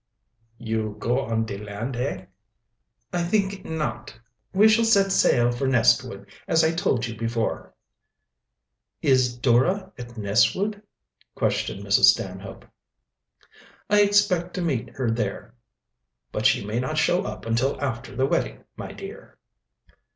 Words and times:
"You 0.57 0.95
go 0.97 1.19
on 1.21 1.45
de 1.45 1.59
land, 1.59 1.93
hey?" 1.95 2.25
"I 3.13 3.21
think 3.21 3.63
not. 3.65 4.19
We 4.51 4.67
shall 4.67 4.83
set 4.83 5.11
sail 5.11 5.51
for 5.51 5.67
Nestwood, 5.67 6.25
as 6.47 6.63
I 6.63 6.71
told 6.71 7.05
you 7.05 7.15
before." 7.15 7.75
"Is 9.03 9.37
Dora 9.37 9.93
at 9.99 10.17
Nestwood?" 10.17 10.81
questioned 11.35 11.85
Mrs. 11.85 12.05
Stanhope. 12.05 12.65
"I 13.91 14.01
expect 14.01 14.55
to 14.55 14.63
meet 14.63 14.89
her 14.95 15.11
there. 15.11 15.53
But 16.31 16.47
she 16.47 16.65
may 16.65 16.79
not 16.79 16.97
show 16.97 17.23
up 17.25 17.45
until 17.45 17.79
after 17.79 18.15
the 18.15 18.25
wedding, 18.25 18.63
my 18.75 18.93
dear." 18.93 19.37